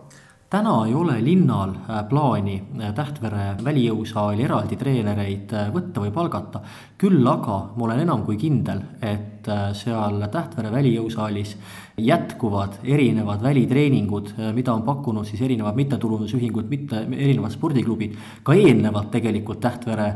Täna 0.52 0.86
ei 0.86 0.94
ole 0.94 1.24
linnal 1.24 1.70
äh, 1.70 2.02
plaani 2.08 2.56
äh, 2.60 2.90
Tähtvere 2.94 3.44
välijõusaali 3.64 4.44
eraldi 4.44 4.76
treenereid 4.76 5.54
äh, 5.56 5.70
võtta 5.72 6.02
või 6.04 6.12
palgata. 6.12 6.60
küll 7.00 7.26
aga 7.26 7.56
ma 7.76 7.86
olen 7.86 8.02
enam 8.04 8.24
kui 8.26 8.36
kindel, 8.36 8.82
et 9.00 9.48
seal 9.74 10.20
Tähtvere 10.30 10.70
välijõusaalis 10.70 11.56
jätkuvad 11.96 12.78
erinevad 12.84 13.42
välitreeningud, 13.42 14.32
mida 14.54 14.72
on 14.72 14.82
pakkunud 14.82 15.26
siis 15.28 15.42
erinevad 15.42 15.76
mittetulundusühingud, 15.76 16.68
mitte 16.68 17.06
erinevad 17.12 17.52
spordiklubid. 17.52 18.14
ka 18.42 18.54
eelnevalt 18.54 19.10
tegelikult 19.10 19.60
Tähtvere 19.60 20.14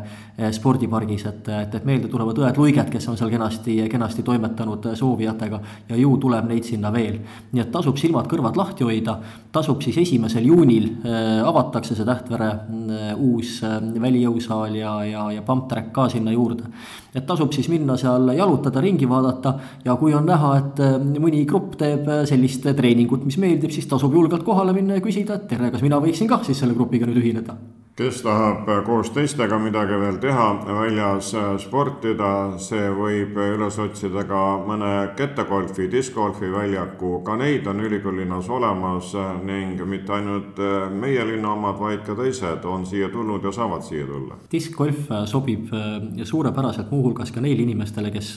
spordipargis, 0.52 1.26
et, 1.26 1.48
et, 1.48 1.74
et 1.74 1.84
meelde 1.84 2.08
tulevad 2.08 2.38
õed 2.38 2.56
Luiget, 2.58 2.90
kes 2.90 3.08
on 3.08 3.16
seal 3.16 3.30
kenasti, 3.30 3.76
kenasti 3.90 4.22
toimetanud 4.22 4.88
soovijatega 4.96 5.60
ja 5.88 5.96
ju 5.96 6.16
tuleb 6.20 6.48
neid 6.48 6.64
sinna 6.64 6.92
veel. 6.92 7.18
nii 7.52 7.62
et 7.62 7.70
tasub 7.72 7.96
silmad-kõrvad 8.00 8.56
lahti 8.56 8.84
hoida, 8.84 9.18
tasub 9.52 9.82
siis 9.84 9.98
esimesel 10.02 10.46
juunil 10.48 10.88
äh, 11.04 11.40
avatakse 11.46 11.96
see 11.96 12.06
Tähtvere 12.06 12.48
äh, 12.50 13.08
uus 13.16 13.60
äh, 13.64 13.78
välijõusaal 14.02 14.76
ja, 14.78 14.92
ja, 15.04 15.26
ja 15.36 15.44
pump 15.46 15.68
track 15.70 15.92
ka 15.92 16.08
sinna 16.12 16.32
juurde. 16.32 16.70
et 17.16 17.26
tasub 17.26 17.52
siis 17.52 17.68
minna 17.72 17.96
seal 17.96 18.28
jalutada, 18.36 18.80
ringi 18.84 19.08
vaadata 19.08 19.54
ja 19.84 19.96
kui 19.96 20.14
on 20.14 20.26
näha, 20.28 20.50
et 20.58 20.82
mõni 21.20 21.44
grupp 21.48 21.75
teeb 21.80 22.08
sellist 22.28 22.66
treeningut, 22.76 23.24
mis 23.24 23.38
meeldib, 23.40 23.72
siis 23.74 23.88
tasub 23.90 24.14
julgelt 24.14 24.44
kohale 24.46 24.74
minna 24.76 24.98
ja 24.98 25.04
küsida, 25.04 25.40
et 25.40 25.48
tere, 25.50 25.70
kas 25.74 25.84
mina 25.84 26.00
võiksin 26.02 26.30
kah 26.30 26.44
siis 26.46 26.60
selle 26.62 26.76
grupiga 26.76 27.08
nüüd 27.08 27.22
ühineda 27.22 27.56
kes 27.96 28.18
tahab 28.20 28.66
koos 28.84 29.08
teistega 29.14 29.56
midagi 29.56 29.96
veel 29.96 30.18
teha, 30.20 30.46
väljas 30.68 31.30
sportida, 31.62 32.28
see 32.60 32.90
võib 32.92 33.38
üles 33.40 33.78
otsida 33.80 34.26
ka 34.28 34.40
mõne 34.66 34.90
kettagolfi, 35.16 35.86
diskgolfi 35.88 36.50
väljaku, 36.52 37.22
ka 37.24 37.38
neid 37.40 37.64
on 37.72 37.80
ülikoolilinnas 37.86 38.50
olemas 38.52 39.14
ning 39.48 39.80
mitte 39.88 40.12
ainult 40.12 40.60
meie 40.92 41.24
linna 41.24 41.54
omad, 41.54 41.78
vaid 41.80 42.02
ka 42.04 42.18
teised 42.18 42.66
on 42.68 42.84
siia 42.84 43.08
tulnud 43.14 43.48
ja 43.48 43.54
saavad 43.56 43.86
siia 43.86 44.04
tulla. 44.10 44.36
diskgolf 44.52 45.08
sobib 45.32 45.72
suurepäraselt 46.20 46.92
muuhulgas 46.92 47.32
ka 47.32 47.40
neile 47.40 47.64
inimestele, 47.64 48.12
kes 48.12 48.34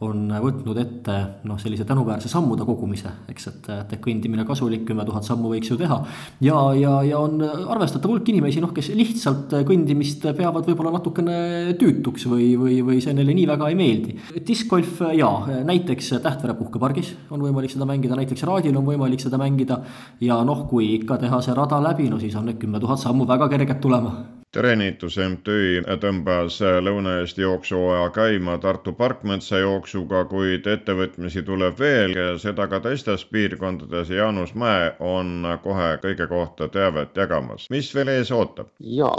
on 0.00 0.32
võtnud 0.32 0.80
ette 0.80 1.18
noh, 1.44 1.60
sellise 1.60 1.84
tänuväärse 1.84 2.32
sammude 2.32 2.64
kogumise, 2.64 3.12
eks, 3.28 3.52
et, 3.52 3.70
et 3.84 3.94
kõndimine 4.00 4.48
kasulik, 4.48 4.88
kümme 4.88 5.04
tuhat 5.04 5.28
sammu 5.28 5.52
võiks 5.52 5.68
ju 5.68 5.76
teha. 5.76 6.00
ja, 6.40 6.56
ja, 6.80 6.96
ja 7.04 7.20
on 7.20 7.44
arvestatav 7.44 8.16
hulk 8.16 8.32
inimesi, 8.32 8.64
noh, 8.64 8.72
kes 8.72 8.93
lihtsalt 8.96 9.54
kõndimist 9.68 10.24
peavad 10.36 10.66
võib-olla 10.68 10.94
natukene 10.96 11.74
tüütuks 11.80 12.28
või, 12.30 12.52
või, 12.60 12.78
või 12.86 13.00
see 13.04 13.16
neile 13.16 13.34
nii 13.36 13.48
väga 13.50 13.70
ei 13.70 13.78
meeldi. 13.78 14.16
diskgolf 14.46 15.02
jaa, 15.16 15.62
näiteks 15.66 16.14
Tähtvere 16.24 16.54
puhkepargis 16.58 17.14
on 17.34 17.42
võimalik 17.44 17.74
seda 17.74 17.88
mängida, 17.88 18.16
näiteks 18.18 18.46
Raadil 18.48 18.76
on 18.78 18.86
võimalik 18.86 19.22
seda 19.22 19.40
mängida. 19.40 19.82
ja 20.20 20.38
noh, 20.44 20.66
kui 20.70 20.94
ikka 21.00 21.18
teha 21.18 21.42
see 21.42 21.54
rada 21.54 21.82
läbi, 21.82 22.08
no 22.10 22.20
siis 22.22 22.34
on 22.38 22.48
need 22.50 22.62
kümme 22.62 22.80
tuhat 22.80 23.02
sammu 23.02 23.26
väga 23.28 23.48
kerged 23.52 23.80
tulema 23.82 24.43
Tereenitus 24.54 25.16
MTÜ 25.18 25.82
tõmbas 26.02 26.60
Lõuna-Eesti 26.86 27.42
jooksuhooaja 27.42 28.10
käima 28.14 28.54
Tartu 28.62 28.92
Parkmetsa 29.00 29.58
jooksuga, 29.58 30.20
kuid 30.30 30.68
ettevõtmisi 30.70 31.42
tuleb 31.48 31.80
veel, 31.82 32.14
seda 32.44 32.68
ka 32.70 32.78
teistes 32.84 33.24
piirkondades. 33.34 34.12
Jaanus 34.14 34.54
Mäe 34.54 34.92
on 35.00 35.48
kohe 35.64 35.88
kõige 36.04 36.28
kohta 36.30 36.68
teavet 36.68 37.16
jagamas. 37.18 37.66
mis 37.70 37.90
veel 37.94 38.14
ees 38.14 38.30
ootab? 38.30 38.70
jaa, 38.78 39.16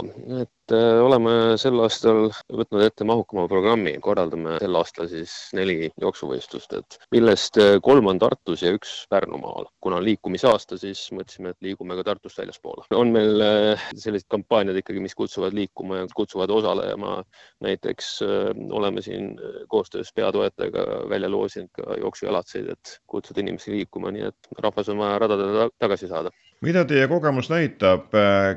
et 0.66 0.74
äh, 0.74 0.98
oleme 0.98 1.54
sel 1.60 1.78
aastal 1.82 2.26
võtnud 2.50 2.82
ette 2.82 3.06
mahukama 3.06 3.46
programmi, 3.50 3.92
korraldame 4.02 4.56
sel 4.58 4.78
aastal 4.78 5.06
siis 5.10 5.32
neli 5.54 5.90
jooksuvõistlust, 6.02 6.72
et 6.74 6.96
millest 7.14 7.58
äh, 7.62 7.76
kolm 7.82 8.10
on 8.10 8.18
Tartus 8.18 8.64
ja 8.64 8.72
üks 8.74 9.04
Pärnumaal. 9.10 9.68
kuna 9.80 10.00
on 10.00 10.06
liikumisaasta, 10.06 10.78
siis 10.80 11.04
mõtlesime, 11.14 11.52
et 11.54 11.68
liigume 11.68 11.94
ka 11.98 12.06
Tartust 12.10 12.40
väljaspoole. 12.42 12.86
on 12.98 13.12
meil 13.14 13.44
äh, 13.46 13.86
sellised 13.94 14.26
kampaaniad 14.32 14.80
ikkagi, 14.82 15.02
mis 15.04 15.14
kutsuvad 15.14 15.54
liikuma 15.54 16.02
ja 16.02 16.08
kutsuvad 16.14 16.50
osalema. 16.50 17.22
näiteks 17.62 18.22
oleme 18.70 19.02
siin 19.02 19.36
koostöös 19.68 20.10
peatoetajaga 20.14 21.08
välja 21.08 21.30
loosinud 21.30 21.70
ka 21.72 21.94
jooksujalatseid, 22.00 22.68
et 22.74 22.98
kutsuda 23.06 23.40
inimesi 23.40 23.72
liikuma, 23.72 24.10
nii 24.10 24.26
et 24.32 24.50
rahvas 24.58 24.88
on 24.88 24.98
vaja 24.98 25.18
radadele 25.22 25.70
tagasi 25.78 26.08
saada 26.10 26.34
mida 26.64 26.84
teie 26.88 27.08
kogemus 27.08 27.50
näitab, 27.52 28.12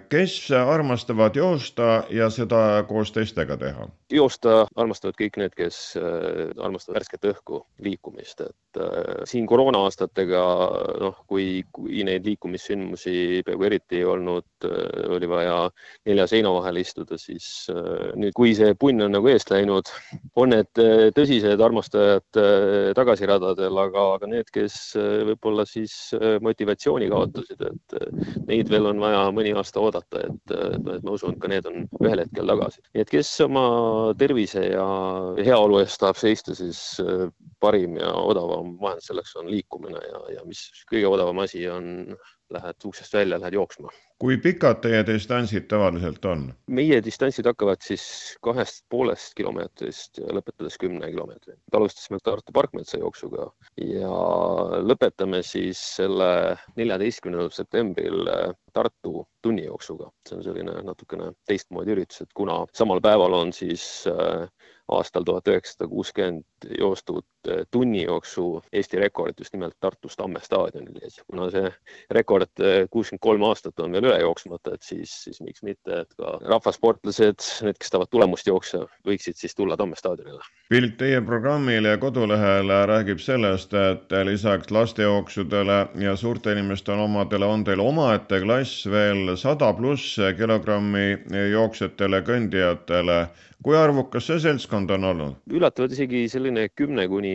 kes 0.10 0.36
armastavad 0.52 1.36
joosta 1.36 2.04
ja 2.10 2.30
seda 2.34 2.84
koos 2.88 3.12
teistega 3.16 3.58
teha? 3.58 3.90
joosta 4.14 4.64
armastavad 4.80 5.18
kõik 5.20 5.38
need, 5.40 5.54
kes 5.58 5.78
äh, 6.00 6.50
armastavad 6.58 7.00
värsket 7.00 7.28
õhku, 7.30 7.62
liikumist, 7.86 8.42
et 8.42 8.80
äh, 8.82 9.22
siin 9.30 9.46
koroona 9.50 9.84
aastatega 9.86 10.42
noh, 11.04 11.20
kui, 11.30 11.64
kui 11.76 12.04
neid 12.08 12.26
liikumissündmusi 12.28 13.44
peaaegu 13.46 13.68
eriti 13.70 14.00
ei 14.00 14.08
olnud, 14.10 14.48
äh, 14.66 15.06
oli 15.14 15.30
vaja 15.30 15.58
nelja 16.10 16.28
seina 16.32 16.54
vahel 16.56 16.82
istuda, 16.82 17.20
siis 17.22 17.70
nüüd, 17.70 18.34
kui 18.38 18.56
see 18.58 18.74
punn 18.80 19.06
on 19.06 19.14
nagu 19.14 19.30
eest 19.30 19.54
läinud, 19.54 19.90
on 20.40 20.54
need 20.56 20.84
tõsised 21.16 21.62
armastajad 21.62 22.42
tagasiradadel, 22.98 23.78
aga, 23.84 24.06
aga 24.18 24.30
need, 24.32 24.50
kes 24.54 24.80
võib-olla 25.30 25.66
siis 25.70 25.96
motivatsiooni 26.44 27.10
kaotasid, 27.12 27.62
et 27.70 27.89
neid 28.48 28.70
veel 28.72 28.90
on 28.90 29.02
vaja 29.02 29.26
mõni 29.36 29.54
aasta 29.58 29.82
oodata, 29.82 30.24
et, 30.28 30.54
et 30.56 31.04
ma 31.06 31.16
usun, 31.16 31.38
ka 31.42 31.52
need 31.52 31.68
on 31.70 31.86
ühel 32.02 32.24
hetkel 32.24 32.52
tagasi. 32.52 32.84
nii 32.94 33.06
et 33.06 33.14
kes 33.14 33.32
oma 33.46 33.66
tervise 34.20 34.66
ja 34.68 34.88
heaolu 35.40 35.82
eest 35.84 36.00
tahab 36.04 36.20
seista, 36.22 36.56
siis 36.58 36.82
äh, 37.04 37.28
parim 37.64 37.98
ja 38.00 38.14
odavam 38.20 38.76
vahend 38.82 39.06
selleks 39.06 39.36
on 39.40 39.50
liikumine 39.52 40.02
ja, 40.06 40.24
ja 40.38 40.46
mis 40.48 40.68
kõige 40.92 41.10
odavam 41.12 41.44
asi 41.46 41.66
on, 41.72 41.90
lähed 42.54 42.86
uksest 42.86 43.14
välja, 43.14 43.40
lähed 43.40 43.54
jooksma. 43.54 43.92
kui 44.20 44.36
pikad 44.38 44.82
teie 44.84 45.00
distantsid 45.08 45.68
tavaliselt 45.72 46.26
on? 46.26 46.48
meie 46.68 47.00
distantsid 47.06 47.48
hakkavad 47.48 47.82
siis 47.86 48.04
kahest 48.44 48.84
poolest 48.90 49.36
kilomeetrist 49.38 50.20
ja 50.20 50.36
lõpetades 50.36 50.78
kümne 50.82 51.12
kilomeetri. 51.12 51.56
alustasime 51.74 52.20
Tartu 52.24 52.56
Parkmetsa 52.56 53.00
jooksuga 53.00 53.50
ja 53.84 54.14
lõpetame 54.92 55.44
siis 55.46 55.82
selle 56.00 56.58
neljateistkümnendal 56.76 57.54
septembril 57.56 58.28
äh, 58.34 58.56
Tartu 58.74 59.28
tunnijooksuga. 59.42 60.12
see 60.28 60.38
on 60.38 60.44
selline 60.44 60.82
natukene 60.84 61.32
teistmoodi 61.48 61.96
üritus, 61.96 62.22
et 62.26 62.34
kuna 62.36 62.66
samal 62.74 63.02
päeval 63.02 63.34
on 63.34 63.54
siis 63.54 63.86
äh, 64.10 64.50
aastal 64.90 65.26
tuhat 65.26 65.48
üheksasada 65.48 65.88
kuuskümmend 65.90 66.70
joostud 66.80 67.26
äh, 67.48 67.64
tunnijooksu 67.72 68.62
Eesti 68.74 69.00
rekord 69.00 69.40
just 69.40 69.54
nimelt 69.54 69.76
Tartus 69.80 70.16
Tamme 70.18 70.40
staadionil 70.44 71.00
ees. 71.02 71.22
kuna 71.28 71.50
see 71.54 71.72
rekord 72.12 72.64
äh, 72.64 72.86
kuuskümmend 72.92 73.24
kolm 73.24 73.46
aastat 73.48 73.80
on 73.80 73.96
veel 73.96 74.10
üle 74.10 74.20
jooksmata, 74.22 74.76
et 74.76 74.84
siis, 74.84 75.14
siis 75.26 75.42
miks 75.42 75.64
mitte, 75.64 76.04
et 76.04 76.14
ka 76.20 76.38
rahvasportlased, 76.46 77.46
need, 77.66 77.80
kes 77.80 77.94
tahavad 77.94 78.12
tulemust 78.12 78.48
jooksa, 78.48 78.86
võiksid 79.08 79.40
siis 79.40 79.56
tulla 79.56 79.78
Tamme 79.78 79.96
staadionile. 80.00 80.42
pilt 80.70 80.98
teie 80.98 81.22
programmile 81.26 81.96
ja 81.96 81.98
kodulehele 81.98 82.84
räägib 82.90 83.22
sellest, 83.24 83.74
et 83.74 84.16
lisaks 84.26 84.72
lastejooksudele 84.72 85.80
ja 86.04 86.16
suurte 86.16 86.54
inimeste 86.54 86.92
omadele 86.92 87.46
on 87.46 87.64
teil 87.64 87.80
omaette 87.84 88.42
klass 88.44 88.86
veel 88.90 89.36
sada 89.38 89.74
pluss 89.74 90.18
kilogrammi 90.38 91.08
jooksjatele, 91.52 92.22
kõndijatele 92.28 93.20
kui 93.64 93.76
arvukas 93.76 94.28
see 94.30 94.40
seltskond 94.40 94.92
on 94.96 95.06
olnud? 95.10 95.40
üllatavalt 95.52 95.96
isegi 95.96 96.24
selline 96.32 96.68
kümne 96.80 97.08
kuni 97.12 97.29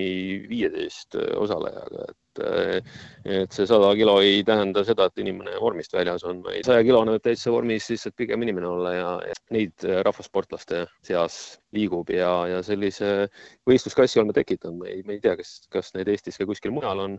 viieteist 0.50 1.18
osalejaga, 1.38 2.10
et 2.10 2.18
et 2.34 2.82
et 3.24 3.52
see 3.54 3.66
sada 3.68 3.92
kilo 3.94 4.16
ei 4.22 4.42
tähenda 4.46 4.82
seda, 4.86 5.06
et 5.06 5.20
inimene 5.22 5.54
vormist 5.62 5.94
väljas 5.94 6.24
on, 6.26 6.40
vaid 6.42 6.66
saja 6.66 6.82
kilone 6.86 7.14
võib 7.14 7.22
täitsa 7.22 7.52
vormis 7.54 7.86
lihtsalt 7.92 8.16
pigem 8.18 8.42
inimene 8.42 8.66
olla 8.66 8.94
ja, 8.94 9.10
neid 9.54 9.86
rahvasportlaste 10.06 10.84
seas 11.06 11.60
liigub 11.74 12.10
ja, 12.14 12.30
ja 12.50 12.62
sellise 12.66 13.28
võistlusklassi 13.68 14.20
oleme 14.20 14.34
tekitanud, 14.36 14.82
me 14.82 14.90
ei, 14.92 15.02
me 15.06 15.16
ei 15.16 15.20
tea, 15.24 15.34
kas, 15.38 15.52
kas 15.72 15.92
neid 15.96 16.08
Eestis 16.12 16.36
või 16.40 16.50
kuskil 16.52 16.74
mujal 16.74 17.00
on. 17.00 17.16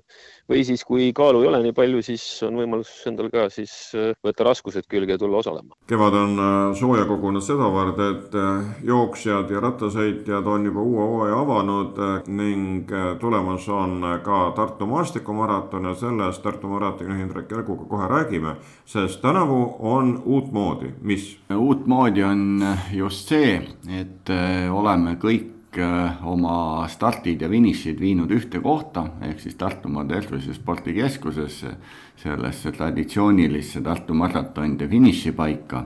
või 0.52 0.64
siis, 0.68 0.84
kui 0.86 1.12
kaalu 1.16 1.42
ei 1.44 1.50
ole 1.50 1.62
nii 1.66 1.76
palju, 1.78 2.02
siis 2.06 2.24
on 2.46 2.60
võimalus 2.60 2.92
endal 3.10 3.32
ka 3.34 3.48
siis 3.54 3.74
äh, 3.98 4.14
võtta 4.26 4.46
raskused 4.48 4.88
külge 4.92 5.16
ja 5.16 5.22
tulla 5.22 5.42
osalema. 5.42 5.76
kevad 5.90 6.18
on 6.20 6.40
äh, 6.40 6.54
sooja 6.80 7.06
kogunud 7.10 7.44
sedavõrd, 7.46 8.02
et 8.10 8.38
äh, 8.40 8.70
jooksjad 8.86 9.52
ja 9.52 9.64
rattasõitjad 9.66 10.50
on 10.54 10.70
juba 10.70 10.86
uue 10.86 11.10
hooaja 11.12 11.42
avanud 11.42 12.02
ning 12.28 12.92
tulemas 13.20 13.68
on 13.70 14.04
ka 14.24 14.42
Tartu 14.56 14.86
maastikumaraton 14.90 15.90
ja 15.90 15.96
sellest 16.00 16.44
Tartu 16.46 16.70
maratoni 16.70 17.18
Hindrek 17.20 17.52
Järguga 17.52 17.88
kohe 17.90 18.08
räägime, 18.12 18.56
sest 18.86 19.22
tänavu 19.22 19.76
on 19.80 20.22
uutmoodi, 20.26 20.94
mis? 21.02 21.36
uutmoodi 21.50 22.24
on 22.24 22.64
just 22.94 23.30
see, 23.30 23.58
et 24.00 24.30
oleme 24.72 25.18
kõik 25.22 25.56
Äh, 25.78 26.24
oma 26.24 26.88
startid 26.88 27.42
ja 27.44 27.50
finišid 27.52 28.00
viinud 28.00 28.32
ühte 28.32 28.62
kohta, 28.64 29.10
ehk 29.28 29.42
siis 29.44 29.58
Tartumaa 29.60 30.06
Tervise 30.08 30.54
Spordikeskusesse, 30.56 31.74
sellesse 32.22 32.72
traditsioonilisse 32.72 33.82
Tartu 33.84 34.16
maratonide 34.16 34.88
finišipaika 34.88 35.82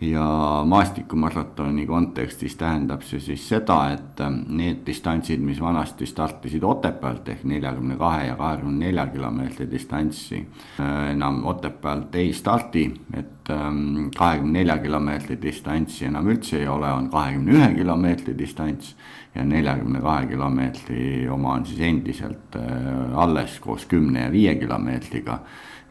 ja 0.00 0.62
maastikumaratoni 0.66 1.86
kontekstis 1.86 2.54
tähendab 2.56 3.02
see 3.02 3.20
siis 3.20 3.48
seda, 3.48 3.78
et 3.94 4.20
ähm, 4.22 4.40
need 4.54 4.84
distantsid, 4.86 5.42
mis 5.42 5.60
vanasti 5.60 6.06
startisid 6.06 6.62
Otepäält 6.62 7.28
ehk 7.28 7.42
neljakümne 7.48 7.96
kahe 7.98 8.28
ja 8.28 8.36
kahekümne 8.38 8.86
nelja 8.86 9.06
kilomeetri 9.10 9.66
distantsi, 9.70 10.44
äh, 10.78 11.10
enam 11.12 11.42
Otepäält 11.46 12.14
ei 12.14 12.32
stardi, 12.32 12.86
et 13.16 13.50
ähm, 13.50 14.10
kahekümne 14.16 14.60
nelja 14.60 14.78
kilomeetri 14.78 15.40
distantsi 15.42 16.06
enam 16.06 16.30
üldse 16.30 16.62
ei 16.62 16.68
ole, 16.68 16.92
on 16.92 17.10
kahekümne 17.10 17.58
ühe 17.58 17.72
kilomeetri 17.80 18.38
distants 18.38 18.94
ja 19.38 19.44
neljakümne 19.46 20.00
kahe 20.02 20.26
kilomeetri 20.26 21.02
oma 21.30 21.54
on 21.58 21.66
siis 21.66 21.80
endiselt 21.86 22.56
äh, 22.58 23.18
alles 23.18 23.58
koos 23.62 23.86
kümne 23.86 24.26
ja 24.26 24.32
viie 24.32 24.54
kilomeetriga 24.58 25.38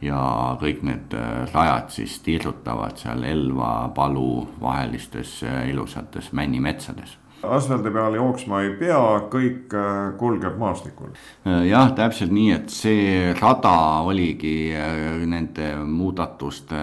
ja 0.03 0.19
kõik 0.61 0.83
need 0.85 1.15
äh, 1.17 1.45
rajad 1.53 1.93
siis 1.95 2.19
tiirutavad 2.25 2.99
seal 2.99 3.23
Elva, 3.23 3.89
Palu 3.95 4.47
vahelistes 4.61 5.39
äh, 5.47 5.63
ilusates 5.71 6.33
männimetsades 6.35 7.17
asfaldi 7.47 7.91
peal 7.93 8.15
jooksma 8.17 8.63
ei 8.65 8.71
pea, 8.79 9.01
kõik 9.29 9.73
kulgeb 10.17 10.55
maastikul. 10.57 11.11
jah, 11.69 11.91
täpselt 11.95 12.33
nii, 12.33 12.47
et 12.55 12.73
see 12.73 13.35
rada 13.37 14.01
oligi 14.09 14.73
nende 15.29 15.67
muudatuste 15.85 16.79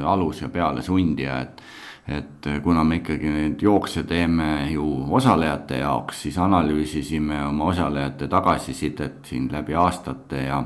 alus 0.00 0.40
ja 0.40 0.48
pealesundija, 0.48 1.36
et 1.44 1.60
et 2.08 2.46
kuna 2.62 2.84
me 2.86 3.00
ikkagi 3.00 3.30
neid 3.34 3.62
jookse 3.62 4.04
teeme 4.06 4.68
ju 4.70 4.86
osalejate 5.18 5.80
jaoks, 5.80 6.20
siis 6.22 6.38
analüüsisime 6.38 7.40
oma 7.48 7.70
osalejate 7.72 8.28
tagasisidet 8.30 9.26
siin 9.26 9.48
läbi 9.52 9.74
aastate 9.74 10.44
ja, 10.46 10.62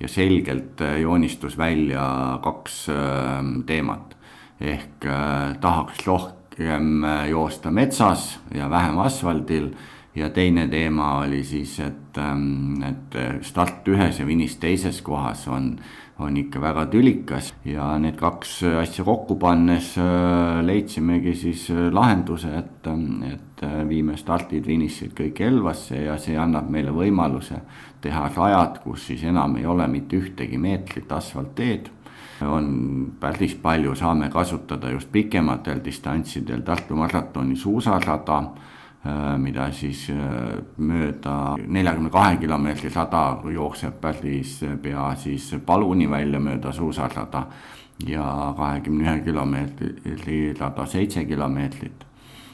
ja 0.00 0.08
selgelt 0.08 0.84
joonistus 1.00 1.56
välja 1.58 2.04
kaks 2.44 2.86
ähm, 2.92 3.60
teemat. 3.66 4.16
ehk 4.62 5.04
tahaks 5.60 6.06
rohkem 6.06 7.02
joosta 7.30 7.70
metsas 7.70 8.38
ja 8.54 8.68
vähem 8.70 8.98
asfaldil 9.02 9.72
ja 10.14 10.30
teine 10.30 10.68
teema 10.68 11.18
oli 11.22 11.44
siis, 11.44 11.78
et, 11.80 12.18
ähm, 12.18 12.82
et 12.84 13.18
start 13.44 13.88
ühes 13.88 14.20
ja 14.20 14.26
finiš 14.26 14.56
teises 14.60 15.02
kohas 15.02 15.48
on 15.48 15.76
on 16.22 16.36
ikka 16.36 16.60
väga 16.60 16.86
tülikas. 16.86 17.52
Ja 17.64 17.86
need 17.98 18.16
kaks 18.20 18.60
asja 18.80 19.04
kokku 19.04 19.36
pannes 19.40 19.92
äh, 19.98 20.60
leidsimegi 20.64 21.34
siis 21.38 21.68
äh, 21.70 21.88
lahenduse, 21.92 22.52
et, 22.58 22.90
et 23.32 23.64
äh, 23.64 23.78
viime 23.88 24.16
stardid, 24.16 24.66
finišid 24.66 25.14
kõik 25.18 25.42
Elvasse 25.46 26.04
ja 26.04 26.18
see 26.20 26.36
annab 26.38 26.70
meile 26.70 26.94
võimaluse 26.94 27.62
teha 28.02 28.28
rajad, 28.36 28.80
kus 28.84 29.08
siis 29.10 29.24
enam 29.28 29.56
ei 29.60 29.66
ole 29.66 29.86
mitte 29.88 30.18
ühtegi 30.18 30.58
meetrit 30.58 31.12
asfaltteed. 31.12 31.90
On 32.42 32.66
päris 33.20 33.52
palju, 33.62 33.92
saame 33.94 34.26
kasutada 34.30 34.90
just 34.90 35.12
pikematel 35.14 35.78
distantsidel 35.84 36.64
Tartu 36.66 36.96
maratoni 36.98 37.54
suusarada 37.56 38.40
mida 39.38 39.66
siis 39.74 40.04
äh, 40.14 40.60
mööda 40.78 41.56
neljakümne 41.58 42.10
kahe 42.14 42.36
kilomeetri 42.38 42.90
sada 42.90 43.40
jookseb 43.50 43.96
päris 44.00 44.60
pea 44.82 45.08
siis 45.18 45.48
Paluni 45.66 46.06
välja 46.10 46.38
mööda 46.40 46.72
suusarada 46.72 47.46
ja 48.06 48.54
kahekümne 48.56 49.08
ühe 49.08 49.24
kilomeetri 49.24 50.54
rada 50.60 50.86
seitse 50.86 51.24
kilomeetrit 51.24 52.06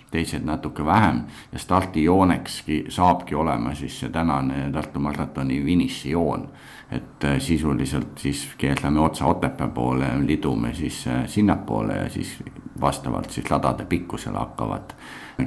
teised 0.09 0.47
natuke 0.49 0.85
vähem 0.85 1.21
ja 1.53 1.59
stardijoonekski 1.59 2.87
saabki 2.89 3.35
olema 3.37 3.75
siis 3.77 4.01
see 4.01 4.09
tänane 4.09 4.71
Tartu 4.73 5.01
maratoni 5.05 5.61
finišijoon. 5.65 6.49
et 6.91 7.25
äh, 7.25 7.39
sisuliselt 7.39 8.19
siis 8.19 8.49
keerame 8.59 9.01
otsa 9.01 9.27
Otepää 9.27 9.69
poole, 9.69 10.07
lidume 10.27 10.75
siis 10.75 11.05
sinnapoole 11.27 11.97
ja 11.97 12.09
siis 12.09 12.43
vastavalt 12.81 13.31
siis 13.31 13.51
radade 13.51 13.85
pikkusele 13.85 14.39
hakkavad 14.39 14.97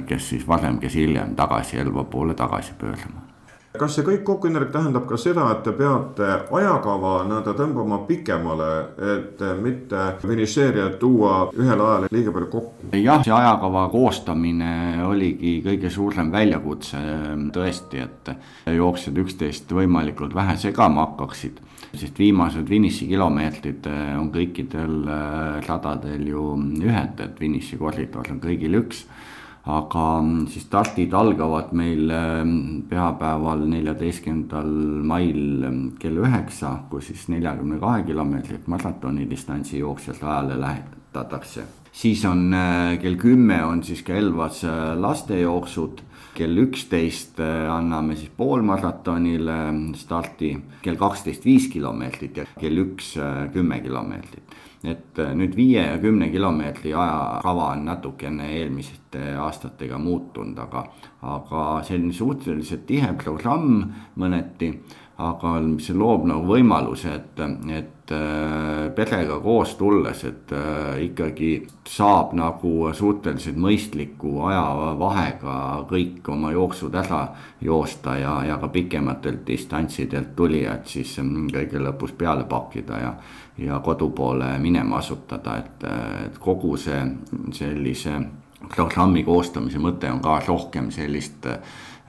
kes 0.06 0.28
siis 0.34 0.48
varem, 0.48 0.78
kes 0.78 0.94
hiljem 0.94 1.36
tagasi 1.36 1.78
Elva 1.82 2.04
poole 2.04 2.34
tagasi 2.34 2.72
pöörduma 2.78 3.32
kas 3.78 3.94
see 3.96 4.04
kõik 4.04 4.22
kokku, 4.26 4.48
Indrek, 4.50 4.70
tähendab 4.72 5.06
ka 5.08 5.16
seda, 5.20 5.46
et 5.54 5.62
te 5.64 5.72
peate 5.76 6.28
ajakava 6.58 7.12
nii-öelda 7.28 7.54
tõmbama 7.56 8.02
pikemale, 8.08 8.68
et 9.14 9.40
mitte 9.62 10.02
finišeerijad 10.20 10.98
tuua 11.00 11.36
ühel 11.56 11.80
ajal 11.80 12.06
liiga 12.12 12.34
palju 12.34 12.50
kokku? 12.52 12.90
jah, 13.00 13.24
see 13.24 13.32
ajakava 13.32 13.86
koostamine 13.92 14.72
oligi 15.06 15.56
kõige 15.64 15.90
suurem 15.92 16.32
väljakutse 16.34 17.00
tõesti, 17.54 18.04
et 18.04 18.32
jooksjad 18.76 19.20
üksteist 19.24 19.72
võimalikult 19.72 20.36
vähe 20.36 20.58
segama 20.60 21.06
hakkaksid. 21.06 21.60
sest 21.92 22.18
viimased 22.18 22.68
finišikilomeetrid 22.68 23.88
on 24.18 24.30
kõikidel 24.32 25.00
radadel 25.66 26.28
ju 26.28 26.46
ühed, 26.84 27.20
et 27.20 27.38
finišikoridor 27.40 28.32
on 28.32 28.40
kõigil 28.40 28.80
üks 28.84 29.06
aga 29.62 30.06
mm, 30.20 30.46
siis 30.50 30.64
startid 30.66 31.12
algavad 31.14 31.70
meil 31.78 32.10
mm, 32.10 32.86
pühapäeval, 32.90 33.62
neljateistkümnendal 33.70 34.72
mail 35.06 35.68
mm, 35.68 35.84
kell 36.02 36.18
üheksa, 36.24 36.74
kus 36.90 37.12
siis 37.12 37.28
neljakümne 37.30 37.78
kahe 37.82 38.02
kilomeetrit 38.08 38.66
maratoni 38.66 39.28
distantsi 39.30 39.78
jooksjalt 39.78 40.22
ajale 40.22 40.58
lähetatakse. 40.60 41.64
siis 41.92 42.24
on 42.24 42.54
kell 43.02 43.16
kümme 43.16 43.64
on 43.64 43.82
siis 43.82 44.02
ka 44.02 44.14
Elvas 44.14 44.62
lastejooksud, 44.96 46.00
kell 46.34 46.64
üksteist 46.64 47.40
äh, 47.40 47.68
anname 47.72 48.16
siis 48.16 48.32
poolmaratonile 48.36 49.60
starti, 50.00 50.54
kell 50.82 51.00
kaksteist 51.00 51.44
viis 51.44 51.68
kilomeetrit 51.72 52.42
ja 52.42 52.48
kell 52.58 52.84
üks 52.86 53.14
kümme 53.52 53.80
kilomeetrit. 53.84 54.60
Et 54.82 55.18
äh, 55.22 55.30
nüüd 55.38 55.54
viie 55.54 55.82
ja 55.84 55.98
kümne 56.02 56.26
kilomeetri 56.32 56.90
ajakava 56.90 57.68
on 57.76 57.84
natukene 57.86 58.48
eelmiste 58.56 59.20
aastatega 59.38 59.98
muutunud, 60.02 60.58
aga, 60.58 60.82
aga 61.22 61.66
selline 61.86 62.14
suhteliselt 62.16 62.82
tihe 62.88 63.12
programm 63.20 63.84
mõneti 64.18 64.72
aga 65.22 65.52
see 65.82 65.94
loob 65.96 66.26
nagu 66.28 66.46
võimaluse, 66.48 67.12
et, 67.14 67.40
et 67.76 68.12
äh, 68.14 68.88
perega 68.96 69.38
koos 69.42 69.74
tulles, 69.78 70.24
et 70.28 70.52
äh, 70.56 71.02
ikkagi 71.06 71.52
saab 71.88 72.34
nagu 72.38 72.90
suhteliselt 72.96 73.60
mõistliku 73.60 74.34
ajavahega 74.48 75.56
kõik 75.90 76.28
oma 76.32 76.52
jooksud 76.54 76.98
ära 77.02 77.22
joosta 77.62 78.16
ja, 78.20 78.36
ja 78.48 78.58
ka 78.62 78.70
pikematelt 78.72 79.46
distantsidelt 79.46 80.34
tulijad 80.36 80.86
siis 80.90 81.16
mm, 81.22 81.48
kõige 81.54 81.82
lõpus 81.86 82.14
peale 82.18 82.46
pakkida 82.48 83.02
ja, 83.02 83.16
ja 83.62 83.80
kodu 83.84 84.10
poole 84.16 84.54
minema 84.62 84.98
asutada, 85.02 85.58
et, 85.62 85.90
et 86.26 86.38
kogu 86.42 86.76
see 86.80 87.02
sellise 87.54 88.18
programmi 88.74 89.24
koostamise 89.24 89.78
mõte 89.78 90.10
on 90.12 90.20
ka 90.24 90.40
rohkem 90.46 90.90
sellist 90.94 91.46
äh, 91.46 91.58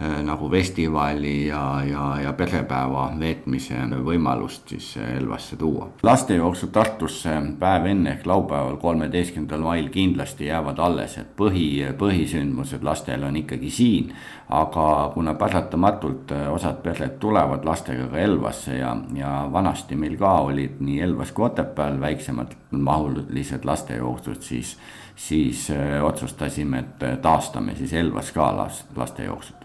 Äh, 0.01 0.23
nagu 0.23 0.49
festivali 0.49 1.47
ja, 1.47 1.83
ja, 1.85 2.05
ja 2.23 2.31
perepäeva 2.33 3.11
veetmise 3.19 3.77
võimalust 4.03 4.71
siis 4.73 4.87
Elvasse 4.97 5.55
tuua. 5.55 5.91
lastejooksu 6.03 6.67
Tartusse 6.73 7.35
päev 7.59 7.85
enne 7.91 8.15
ehk 8.15 8.25
laupäeval, 8.25 8.79
kolmeteistkümnendal 8.81 9.61
mail 9.61 9.91
kindlasti 9.93 10.47
jäävad 10.49 10.81
alles, 10.81 11.19
et 11.21 11.29
põhi, 11.37 11.67
põhisündmused 11.99 12.81
lastel 12.83 13.23
on 13.23 13.37
ikkagi 13.43 13.69
siin. 13.69 14.09
aga 14.49 15.11
kuna 15.13 15.33
paratamatult 15.33 16.31
äh, 16.31 16.49
osad 16.53 16.81
pered 16.83 17.19
tulevad 17.19 17.65
lastega 17.65 18.07
ka 18.07 18.17
Elvasse 18.17 18.77
ja, 18.77 18.97
ja 19.13 19.47
vanasti 19.51 19.95
meil 19.95 20.17
ka 20.17 20.33
olid 20.49 20.81
nii 20.81 20.99
Elvas 21.01 21.31
kui 21.31 21.45
Otepääl 21.45 22.01
väiksemad 22.01 22.57
mahulised 22.71 23.65
lastejooksud, 23.65 24.41
siis 24.41 24.77
siis 25.15 25.69
äh, 25.71 26.03
otsustasime, 26.03 26.79
et 26.79 27.21
taastame 27.21 27.75
siis 27.75 27.93
Elvas 27.93 28.31
ka 28.31 28.51
lastejooksud 28.95 29.63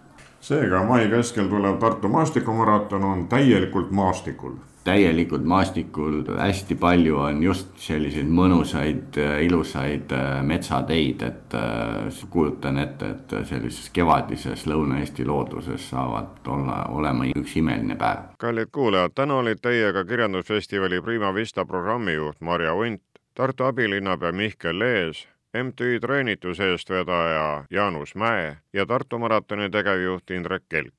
seega 0.48 0.82
mai 0.86 1.08
keskel 1.10 1.48
tulev 1.48 1.76
Tartu 1.80 2.08
maastikumaraton 2.08 3.04
on 3.04 3.28
täielikult 3.28 3.90
maastikul. 3.90 4.56
Täielikult 4.84 5.44
maastikul, 5.44 6.22
hästi 6.38 6.74
palju 6.80 7.16
on 7.20 7.42
just 7.42 7.74
selliseid 7.82 8.30
mõnusaid, 8.32 9.18
ilusaid 9.44 10.14
äh, 10.16 10.38
metsateid, 10.42 11.24
et 11.26 11.56
äh, 11.58 12.22
kujutan 12.30 12.78
ette, 12.80 13.10
et 13.10 13.34
sellises 13.50 13.90
kevadises 13.92 14.64
Lõuna-Eesti 14.70 15.26
looduses 15.28 15.90
saavad 15.90 16.48
olla, 16.48 16.78
olema 16.96 17.28
üks 17.34 17.58
imeline 17.60 17.98
päev. 18.00 18.30
kallid 18.38 18.72
kuulajad, 18.72 19.12
täna 19.14 19.42
olid 19.42 19.60
teiega 19.60 20.04
Kirjandusfestivali 20.08 21.02
Prima 21.04 21.34
Vista 21.34 21.66
programmijuht 21.66 22.40
Marja 22.40 22.72
Unt, 22.74 23.02
Tartu 23.34 23.68
abilinnapea 23.68 24.32
Mihkel 24.32 24.78
Lees, 24.78 25.26
MTÜ 25.54 26.00
treenituse 26.00 26.70
eestvedaja 26.70 27.64
Jaanus 27.70 28.14
Mäe 28.14 28.56
ja 28.72 28.86
Tartu 28.86 29.18
maratoni 29.18 29.70
tegevjuht 29.70 30.30
Indrek 30.30 30.62
Kelk. 30.68 30.94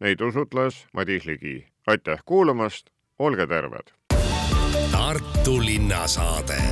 Neid 0.00 0.20
usutles 0.20 0.86
Madis 0.92 1.24
Ligi. 1.24 1.66
aitäh 1.86 2.18
kuulamast 2.24 2.86
olge 3.18 3.46
terved. 3.46 3.94
Tartu 4.92 5.60
linnasaade 5.64 6.62